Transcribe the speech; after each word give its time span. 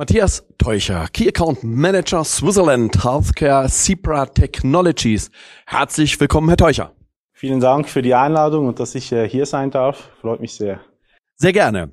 Matthias 0.00 0.42
Teucher, 0.56 1.08
Key 1.12 1.28
Account 1.28 1.62
Manager 1.62 2.24
Switzerland 2.24 3.04
Healthcare 3.04 3.68
Cipra 3.68 4.24
Technologies. 4.24 5.30
Herzlich 5.66 6.18
willkommen, 6.18 6.48
Herr 6.48 6.56
Teucher. 6.56 6.94
Vielen 7.34 7.60
Dank 7.60 7.86
für 7.86 8.00
die 8.00 8.14
Einladung 8.14 8.66
und 8.68 8.80
dass 8.80 8.94
ich 8.94 9.12
äh, 9.12 9.28
hier 9.28 9.44
sein 9.44 9.70
darf. 9.70 10.08
Freut 10.22 10.40
mich 10.40 10.54
sehr. 10.54 10.80
Sehr 11.36 11.52
gerne. 11.52 11.90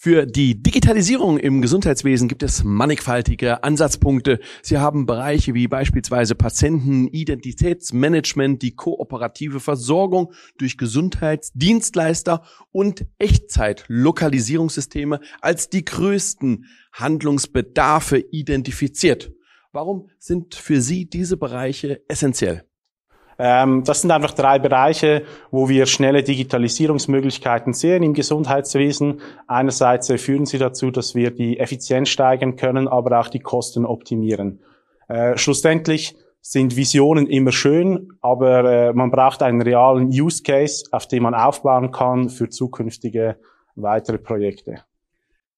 Für 0.00 0.26
die 0.26 0.62
Digitalisierung 0.62 1.38
im 1.38 1.60
Gesundheitswesen 1.60 2.28
gibt 2.28 2.44
es 2.44 2.62
mannigfaltige 2.62 3.64
Ansatzpunkte. 3.64 4.38
Sie 4.62 4.78
haben 4.78 5.06
Bereiche 5.06 5.54
wie 5.54 5.66
beispielsweise 5.66 6.36
Patientenidentitätsmanagement, 6.36 8.62
die 8.62 8.76
kooperative 8.76 9.58
Versorgung 9.58 10.32
durch 10.56 10.78
Gesundheitsdienstleister 10.78 12.44
und 12.70 13.06
Echtzeitlokalisierungssysteme 13.18 15.18
als 15.40 15.68
die 15.68 15.84
größten 15.84 16.66
Handlungsbedarfe 16.92 18.18
identifiziert. 18.18 19.32
Warum 19.72 20.10
sind 20.20 20.54
für 20.54 20.80
Sie 20.80 21.10
diese 21.10 21.36
Bereiche 21.36 22.04
essentiell? 22.06 22.67
Ähm, 23.38 23.84
das 23.84 24.02
sind 24.02 24.10
einfach 24.10 24.32
drei 24.32 24.58
Bereiche, 24.58 25.22
wo 25.52 25.68
wir 25.68 25.86
schnelle 25.86 26.24
Digitalisierungsmöglichkeiten 26.24 27.72
sehen 27.72 28.02
im 28.02 28.12
Gesundheitswesen. 28.12 29.20
Einerseits 29.46 30.10
äh, 30.10 30.18
führen 30.18 30.44
sie 30.44 30.58
dazu, 30.58 30.90
dass 30.90 31.14
wir 31.14 31.30
die 31.30 31.60
Effizienz 31.60 32.08
steigern 32.08 32.56
können, 32.56 32.88
aber 32.88 33.20
auch 33.20 33.28
die 33.28 33.38
Kosten 33.38 33.86
optimieren. 33.86 34.60
Äh, 35.08 35.38
schlussendlich 35.38 36.16
sind 36.40 36.76
Visionen 36.76 37.26
immer 37.26 37.52
schön, 37.52 38.12
aber 38.20 38.64
äh, 38.64 38.92
man 38.92 39.10
braucht 39.10 39.42
einen 39.42 39.62
realen 39.62 40.08
Use 40.08 40.42
Case, 40.42 40.84
auf 40.90 41.06
dem 41.06 41.22
man 41.22 41.34
aufbauen 41.34 41.92
kann 41.92 42.30
für 42.30 42.48
zukünftige 42.48 43.36
weitere 43.76 44.18
Projekte. 44.18 44.82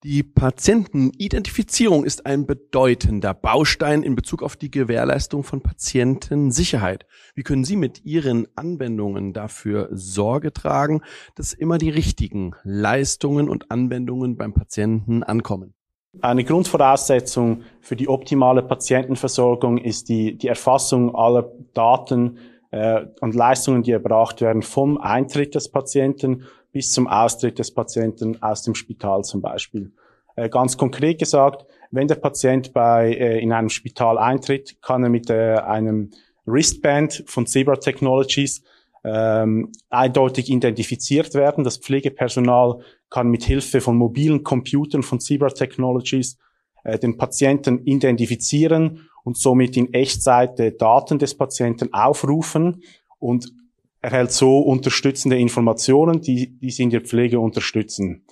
Die 0.03 0.23
Patientenidentifizierung 0.23 2.05
ist 2.05 2.25
ein 2.25 2.47
bedeutender 2.47 3.35
Baustein 3.35 4.03
in 4.03 4.15
Bezug 4.15 4.43
auf 4.43 4.57
die 4.57 4.71
Gewährleistung 4.71 5.45
von 5.45 5.61
Patientensicherheit. 5.61 7.05
Wie 7.35 7.43
können 7.43 7.65
Sie 7.65 7.77
mit 7.77 8.03
Ihren 8.07 8.49
Anwendungen 8.57 9.35
dafür 9.35 9.91
Sorge 9.93 10.55
tragen, 10.55 11.03
dass 11.35 11.53
immer 11.53 11.77
die 11.77 11.91
richtigen 11.91 12.53
Leistungen 12.63 13.51
und 13.51 13.71
Anwendungen 13.71 14.39
beim 14.39 14.55
Patienten 14.55 15.23
ankommen? 15.23 15.75
Eine 16.23 16.45
Grundvoraussetzung 16.45 17.65
für 17.83 17.95
die 17.95 18.09
optimale 18.09 18.63
Patientenversorgung 18.63 19.77
ist 19.77 20.09
die, 20.09 20.39
die 20.39 20.49
Erfassung 20.49 21.15
aller 21.15 21.53
Daten 21.75 22.39
äh, 22.71 23.05
und 23.21 23.35
Leistungen, 23.35 23.83
die 23.83 23.93
erbracht 23.93 24.41
werden 24.41 24.63
vom 24.63 24.97
Eintritt 24.97 25.55
des 25.55 25.71
Patienten 25.71 26.45
bis 26.73 26.93
zum 26.93 27.07
Austritt 27.07 27.59
des 27.59 27.73
Patienten 27.73 28.43
aus 28.43 28.63
dem 28.63 28.75
Spital 28.75 29.23
zum 29.25 29.41
Beispiel. 29.41 29.93
Äh, 30.37 30.49
ganz 30.49 30.77
konkret 30.77 31.19
gesagt, 31.19 31.67
wenn 31.91 32.09
der 32.09 32.15
Patient 32.17 32.73
bei, 32.73 33.13
äh, 33.13 33.41
in 33.41 33.53
einem 33.53 33.69
Spital 33.69 34.19
eintritt, 34.19 34.81
kann 34.81 35.03
er 35.03 35.11
mit 35.11 35.29
äh, 35.29 35.57
einem 35.57 36.11
Wristband 36.47 37.25
von 37.27 37.47
Zebra 37.47 37.77
Technologies 37.77 38.63
ähm, 39.03 39.71
eindeutig 39.89 40.51
identifiziert 40.51 41.35
werden. 41.35 41.65
Das 41.65 41.79
Pflegepersonal 41.79 42.81
kann 43.09 43.29
mit 43.29 43.45
Hilfe 43.45 43.81
von 43.81 43.97
mobilen 43.97 44.45
Computern 44.45 45.03
von 45.03 45.21
Zebra 45.21 45.49
Technologies 45.49 46.39
äh, 46.85 46.99
den 46.99 47.17
Patienten 47.17 47.85
identifizieren 47.85 49.09
und 49.25 49.37
somit 49.37 49.77
in 49.77 49.93
Echtzeit 49.93 50.81
Daten 50.81 51.19
des 51.19 51.37
Patienten 51.37 51.93
aufrufen 51.93 52.83
und 53.19 53.53
erhält 54.01 54.33
so 54.33 54.59
unterstützende 54.59 55.39
Informationen, 55.39 56.21
die, 56.21 56.59
die 56.59 56.71
sie 56.71 56.85
in 56.85 56.91
der 56.91 57.03
Pflege 57.03 57.39
unterstützen. 57.41 58.25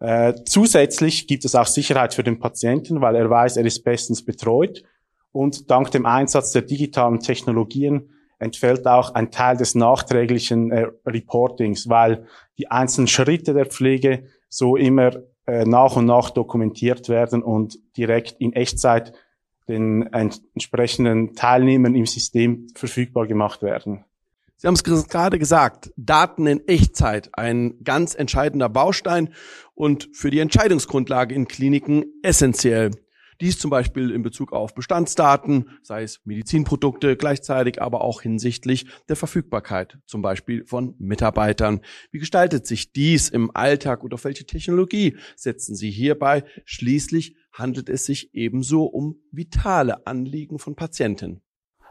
Äh, 0.00 0.34
zusätzlich 0.44 1.26
gibt 1.26 1.44
es 1.44 1.54
auch 1.54 1.66
Sicherheit 1.66 2.14
für 2.14 2.22
den 2.22 2.38
Patienten, 2.38 3.00
weil 3.00 3.16
er 3.16 3.28
weiß, 3.28 3.56
er 3.56 3.64
ist 3.64 3.82
bestens 3.82 4.24
betreut. 4.24 4.84
Und 5.32 5.70
dank 5.70 5.90
dem 5.90 6.06
Einsatz 6.06 6.52
der 6.52 6.62
digitalen 6.62 7.20
Technologien 7.20 8.10
entfällt 8.38 8.86
auch 8.86 9.14
ein 9.14 9.30
Teil 9.30 9.56
des 9.56 9.74
nachträglichen 9.74 10.70
äh, 10.70 10.86
Reportings, 11.04 11.88
weil 11.88 12.26
die 12.58 12.70
einzelnen 12.70 13.08
Schritte 13.08 13.52
der 13.52 13.66
Pflege 13.66 14.24
so 14.48 14.76
immer 14.76 15.10
äh, 15.46 15.64
nach 15.64 15.96
und 15.96 16.06
nach 16.06 16.30
dokumentiert 16.30 17.08
werden 17.08 17.42
und 17.42 17.78
direkt 17.96 18.36
in 18.38 18.52
Echtzeit 18.52 19.12
den 19.68 20.10
entsprechenden 20.12 21.34
Teilnehmern 21.34 21.94
im 21.94 22.06
System 22.06 22.68
verfügbar 22.74 23.26
gemacht 23.26 23.62
werden. 23.62 24.04
Sie 24.60 24.66
haben 24.66 24.74
es 24.74 24.82
gerade 24.82 25.38
gesagt, 25.38 25.92
Daten 25.96 26.48
in 26.48 26.66
Echtzeit, 26.66 27.30
ein 27.32 27.80
ganz 27.84 28.16
entscheidender 28.16 28.68
Baustein 28.68 29.32
und 29.74 30.08
für 30.12 30.30
die 30.30 30.40
Entscheidungsgrundlage 30.40 31.32
in 31.32 31.46
Kliniken 31.46 32.06
essentiell. 32.24 32.90
Dies 33.40 33.60
zum 33.60 33.70
Beispiel 33.70 34.10
in 34.10 34.22
Bezug 34.22 34.52
auf 34.52 34.74
Bestandsdaten, 34.74 35.78
sei 35.82 36.02
es 36.02 36.20
Medizinprodukte, 36.24 37.16
gleichzeitig 37.16 37.80
aber 37.80 38.00
auch 38.00 38.20
hinsichtlich 38.20 38.86
der 39.08 39.14
Verfügbarkeit, 39.14 39.98
zum 40.06 40.22
Beispiel 40.22 40.64
von 40.64 40.96
Mitarbeitern. 40.98 41.80
Wie 42.10 42.18
gestaltet 42.18 42.66
sich 42.66 42.92
dies 42.92 43.28
im 43.28 43.54
Alltag 43.54 44.02
und 44.02 44.12
auf 44.12 44.24
welche 44.24 44.44
Technologie 44.44 45.16
setzen 45.36 45.76
Sie 45.76 45.92
hierbei? 45.92 46.42
Schließlich 46.64 47.36
handelt 47.52 47.88
es 47.88 48.06
sich 48.06 48.34
ebenso 48.34 48.86
um 48.86 49.20
vitale 49.30 50.04
Anliegen 50.04 50.58
von 50.58 50.74
Patienten. 50.74 51.42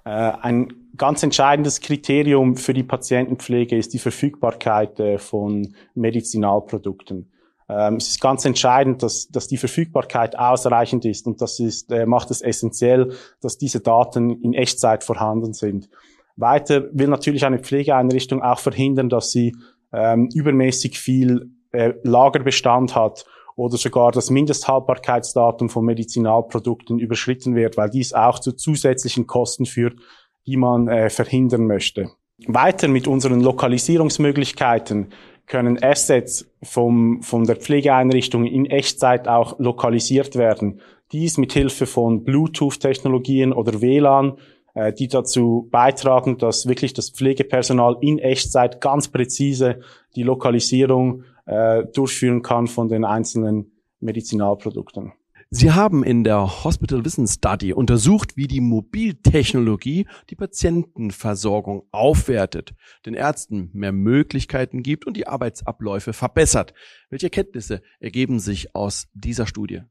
Äh, 0.08 0.32
ein 0.42 0.74
ganz 0.96 1.22
entscheidendes 1.22 1.82
Kriterium 1.82 2.56
für 2.56 2.74
die 2.74 2.84
Patientenpflege 2.84 3.78
ist 3.78 3.94
die 3.94 4.00
Verfügbarkeit 4.00 4.98
äh, 5.02 5.18
von 5.18 5.76
Medizinalprodukten. 5.96 7.30
Ähm, 7.68 7.96
es 7.96 8.08
ist 8.08 8.22
ganz 8.22 8.46
entscheidend, 8.46 9.04
dass, 9.04 9.28
dass 9.28 9.50
die 9.50 9.58
Verfügbarkeit 9.58 10.40
ausreichend 10.40 11.04
ist 11.04 11.28
und 11.28 11.42
das 11.42 11.60
ist, 11.60 11.92
äh, 11.92 12.06
macht 12.06 12.32
es 12.32 12.42
essentiell, 12.42 13.12
dass 13.42 13.58
diese 13.58 13.82
Daten 13.82 14.42
in 14.42 14.54
Echtzeit 14.54 15.04
vorhanden 15.04 15.52
sind. 15.52 15.90
Weiter 16.38 16.86
will 16.94 17.10
natürlich 17.10 17.46
eine 17.46 17.60
Pflegeeinrichtung 17.60 18.42
auch 18.42 18.60
verhindern, 18.60 19.10
dass 19.10 19.32
sie 19.32 19.58
ähm, 19.92 20.30
übermäßig 20.34 20.98
viel 20.98 21.52
äh, 21.74 21.96
Lagerbestand 22.04 22.96
hat 22.96 23.26
oder 23.58 23.76
sogar 23.76 24.12
das 24.12 24.30
Mindesthaltbarkeitsdatum 24.30 25.68
von 25.70 25.84
Medizinalprodukten 25.84 27.00
überschritten 27.00 27.56
wird, 27.56 27.76
weil 27.76 27.90
dies 27.90 28.14
auch 28.14 28.40
zu 28.40 28.54
zusätzlichen 28.54 29.26
Kosten 29.26 29.66
führt, 29.66 29.98
die 30.46 30.58
man 30.58 30.88
äh, 30.88 31.10
verhindern 31.10 31.66
möchte. 31.66 32.12
Weiter 32.46 32.88
mit 32.88 33.08
unseren 33.08 33.42
Lokalisierungsmöglichkeiten 33.42 35.08
können 35.48 35.82
Assets 35.82 36.46
vom, 36.62 37.24
von 37.24 37.46
der 37.46 37.56
Pflegeeinrichtung 37.56 38.46
in 38.46 38.68
Echtzeit 38.68 39.28
auch 39.28 39.58
lokalisiert 39.58 40.36
werden. 40.36 40.80
Dies 41.12 41.38
mit 41.38 41.52
Hilfe 41.52 41.88
von 41.88 42.24
Bluetooth-Technologien 42.24 43.54
oder 43.54 43.82
WLAN, 43.82 44.38
äh, 44.76 44.94
die 44.94 45.08
dazu 45.08 45.68
beitragen, 45.72 46.38
dass 46.38 46.68
wirklich 46.68 46.94
das 46.94 47.10
Pflegepersonal 47.10 47.98
in 48.02 48.20
Echtzeit 48.20 48.82
ganz 48.82 49.08
präzise 49.08 49.80
die 50.16 50.24
Lokalisierung 50.24 51.24
äh, 51.48 51.86
durchführen 51.94 52.42
kann 52.42 52.68
von 52.68 52.90
den 52.90 53.04
einzelnen 53.06 53.72
Medizinalprodukten. 54.00 55.14
Sie 55.50 55.72
haben 55.72 56.04
in 56.04 56.26
der 56.26 56.66
Hospital 56.66 57.06
Vision 57.06 57.26
Study 57.26 57.72
untersucht, 57.72 58.36
wie 58.36 58.48
die 58.48 58.60
Mobiltechnologie 58.60 60.06
die 60.30 60.36
Patientenversorgung 60.36 61.84
aufwertet, 61.92 62.74
den 63.06 63.14
Ärzten 63.14 63.70
mehr 63.72 63.94
Möglichkeiten 63.94 64.84
gibt 64.84 65.08
und 65.08 65.16
die 65.16 65.26
Arbeitsabläufe 65.26 66.12
verbessert. 66.12 66.74
Welche 67.10 67.28
Erkenntnisse 67.28 67.82
ergeben 68.02 68.40
sich 68.40 68.76
aus 68.76 69.08
dieser 69.14 69.48
Studie? 69.48 69.84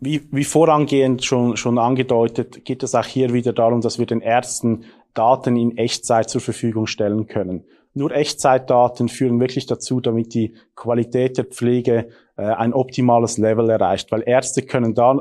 Wie, 0.00 0.28
wie 0.30 0.44
vorangehend 0.44 1.24
schon, 1.24 1.56
schon 1.56 1.78
angedeutet, 1.78 2.66
geht 2.66 2.82
es 2.82 2.94
auch 2.94 3.06
hier 3.06 3.32
wieder 3.32 3.54
darum, 3.54 3.80
dass 3.80 3.98
wir 3.98 4.06
den 4.06 4.20
Ärzten 4.20 4.84
Daten 5.14 5.56
in 5.56 5.76
Echtzeit 5.78 6.28
zur 6.28 6.42
Verfügung 6.42 6.86
stellen 6.86 7.26
können. 7.26 7.64
Nur 7.98 8.12
Echtzeitdaten 8.12 9.08
führen 9.08 9.40
wirklich 9.40 9.66
dazu, 9.66 10.00
damit 10.00 10.32
die 10.32 10.54
Qualität 10.76 11.36
der 11.36 11.44
Pflege 11.44 12.10
äh, 12.36 12.42
ein 12.42 12.72
optimales 12.72 13.38
Level 13.38 13.68
erreicht, 13.68 14.12
weil 14.12 14.22
Ärzte 14.24 14.62
können 14.62 14.94
dann 14.94 15.20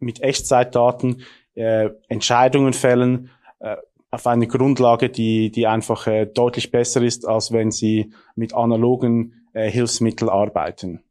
mit 0.00 0.20
Echtzeitdaten 0.20 1.22
äh, 1.54 1.90
Entscheidungen 2.08 2.72
fällen 2.72 3.30
äh, 3.60 3.76
auf 4.10 4.26
eine 4.26 4.48
Grundlage, 4.48 5.08
die, 5.08 5.52
die 5.52 5.68
einfach 5.68 6.08
äh, 6.08 6.26
deutlich 6.26 6.72
besser 6.72 7.00
ist, 7.00 7.28
als 7.28 7.52
wenn 7.52 7.70
sie 7.70 8.12
mit 8.34 8.54
analogen 8.54 9.46
äh, 9.52 9.70
Hilfsmitteln 9.70 10.28
arbeiten. 10.28 11.04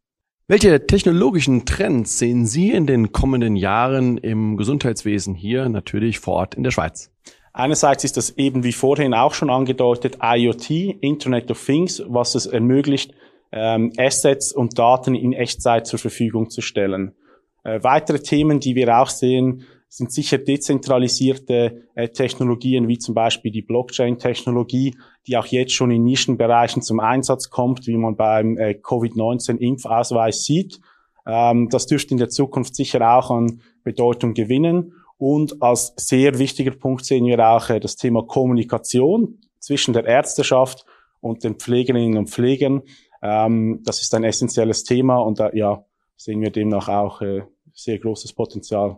Welche 0.49 0.85
technologischen 0.85 1.65
Trends 1.65 2.19
sehen 2.19 2.45
Sie 2.45 2.71
in 2.71 2.87
den 2.87 3.13
kommenden 3.13 3.55
Jahren 3.55 4.17
im 4.17 4.57
Gesundheitswesen 4.57 5.33
hier 5.33 5.69
natürlich 5.69 6.19
vor 6.19 6.33
Ort 6.33 6.55
in 6.55 6.63
der 6.63 6.71
Schweiz? 6.71 7.09
Einerseits 7.57 8.03
ist 8.03 8.17
das 8.17 8.31
eben 8.31 8.65
wie 8.65 8.73
vorhin 8.73 9.13
auch 9.13 9.33
schon 9.33 9.49
angedeutet 9.49 10.17
IoT, 10.21 10.69
Internet 10.99 11.49
of 11.49 11.65
Things, 11.65 12.03
was 12.05 12.35
es 12.35 12.47
ermöglicht, 12.47 13.13
ähm, 13.53 13.93
Assets 13.97 14.51
und 14.51 14.77
Daten 14.77 15.15
in 15.15 15.31
Echtzeit 15.31 15.87
zur 15.87 15.97
Verfügung 15.97 16.49
zu 16.49 16.59
stellen. 16.59 17.15
Äh, 17.63 17.81
weitere 17.81 18.19
Themen, 18.19 18.59
die 18.59 18.75
wir 18.75 18.99
auch 18.99 19.07
sehen, 19.07 19.63
sind 19.87 20.11
sicher 20.11 20.37
dezentralisierte 20.37 21.83
äh, 21.95 22.09
Technologien 22.09 22.89
wie 22.89 22.97
zum 22.97 23.15
Beispiel 23.15 23.53
die 23.53 23.61
Blockchain-Technologie, 23.61 24.97
die 25.25 25.37
auch 25.37 25.45
jetzt 25.45 25.71
schon 25.71 25.91
in 25.91 26.03
Nischenbereichen 26.03 26.81
zum 26.81 26.99
Einsatz 26.99 27.49
kommt, 27.49 27.87
wie 27.87 27.95
man 27.95 28.17
beim 28.17 28.57
äh, 28.57 28.73
Covid-19-Impfausweis 28.73 30.43
sieht. 30.43 30.81
Ähm, 31.25 31.69
das 31.69 31.87
dürfte 31.87 32.11
in 32.11 32.17
der 32.17 32.27
Zukunft 32.27 32.75
sicher 32.75 33.17
auch 33.17 33.31
an 33.31 33.61
Bedeutung 33.85 34.33
gewinnen. 34.33 34.91
Und 35.17 35.61
als 35.61 35.93
sehr 35.97 36.37
wichtiger 36.39 36.71
Punkt 36.71 37.05
sehen 37.05 37.25
wir 37.25 37.39
auch 37.39 37.69
äh, 37.69 37.79
das 37.79 37.95
Thema 37.95 38.25
Kommunikation 38.25 39.39
zwischen 39.59 39.93
der 39.93 40.05
Ärzteschaft 40.05 40.85
und 41.21 41.43
den 41.43 41.55
Pflegerinnen 41.55 42.17
und 42.17 42.29
Pflegern. 42.29 42.83
Ähm, 43.21 43.81
das 43.83 44.01
ist 44.01 44.13
ein 44.13 44.23
essentielles 44.23 44.83
Thema 44.83 45.17
und 45.17 45.39
da 45.39 45.51
ja, 45.53 45.85
sehen 46.15 46.41
wir 46.41 46.51
demnach 46.51 46.89
auch 46.89 47.21
äh, 47.21 47.43
sehr 47.73 47.99
großes 47.99 48.33
Potenzial. 48.33 48.97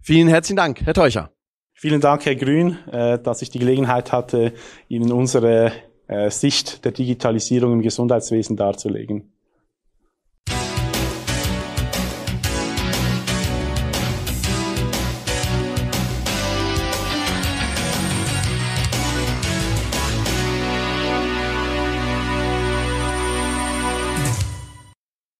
Vielen 0.00 0.28
herzlichen 0.28 0.56
Dank, 0.56 0.84
Herr 0.84 0.94
Teucher. 0.94 1.30
Vielen 1.74 2.00
Dank, 2.00 2.26
Herr 2.26 2.34
Grün, 2.34 2.78
äh, 2.90 3.18
dass 3.18 3.42
ich 3.42 3.50
die 3.50 3.58
Gelegenheit 3.58 4.12
hatte, 4.12 4.52
Ihnen 4.88 5.12
unsere 5.12 5.72
äh, 6.06 6.30
Sicht 6.30 6.84
der 6.84 6.92
Digitalisierung 6.92 7.72
im 7.72 7.82
Gesundheitswesen 7.82 8.56
darzulegen. 8.56 9.32